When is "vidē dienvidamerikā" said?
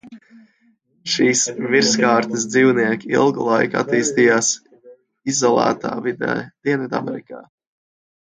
6.07-7.43